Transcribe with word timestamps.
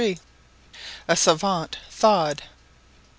A 1.07 1.15
SAVANT 1.15 1.77
THAWED. 1.91 2.41